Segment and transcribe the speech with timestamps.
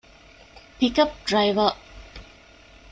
[0.79, 1.73] ޕިކަޕް ޑްރައިވަރ